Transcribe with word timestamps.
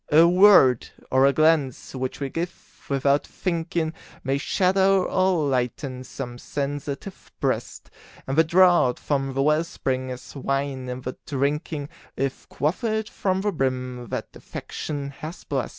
A 0.11 0.27
word 0.27 0.89
or 1.11 1.27
a 1.27 1.31
glance 1.31 1.93
which 1.93 2.19
we 2.19 2.29
give 2.29 2.87
"without 2.89 3.23
thinking", 3.27 3.93
May 4.23 4.39
shadow 4.39 5.03
or 5.05 5.47
lighten 5.47 6.03
some 6.03 6.39
sensitive 6.39 7.31
breast; 7.39 7.91
And 8.25 8.35
the 8.35 8.43
draught 8.43 8.97
from 8.97 9.31
the 9.35 9.43
well 9.43 9.63
spring 9.63 10.09
is 10.09 10.35
wine 10.35 10.89
in 10.89 11.01
the 11.01 11.17
drinking, 11.27 11.87
If 12.17 12.49
quaffed 12.49 13.09
from 13.11 13.41
the 13.41 13.51
brim 13.51 14.07
that 14.07 14.29
Affection 14.33 15.11
has 15.11 15.43
blest. 15.43 15.69